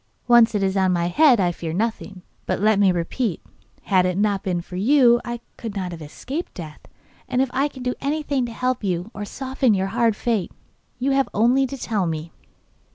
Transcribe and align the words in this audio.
Once 0.27 0.55
it 0.55 0.63
is 0.63 0.75
on 0.75 0.91
my 0.91 1.09
head 1.09 1.39
I 1.39 1.51
fear 1.51 1.73
nothing. 1.73 2.23
But 2.47 2.59
let 2.59 2.79
me 2.79 2.91
repeat; 2.91 3.39
had 3.83 4.03
it 4.07 4.17
not 4.17 4.41
been 4.41 4.59
for 4.61 4.75
you 4.75 5.21
I 5.23 5.41
could 5.57 5.75
not 5.75 5.91
have 5.91 6.01
escaped 6.01 6.55
death, 6.55 6.79
and 7.29 7.39
if 7.39 7.51
I 7.53 7.67
can 7.67 7.83
do 7.83 7.93
anything 8.01 8.47
to 8.47 8.51
help 8.51 8.83
you, 8.83 9.11
or 9.13 9.25
soften 9.25 9.75
your 9.75 9.89
hard 9.93 10.15
fate, 10.15 10.51
you 10.97 11.11
have 11.11 11.29
only 11.35 11.67
to 11.67 11.77
tell 11.77 12.07
me. 12.07 12.31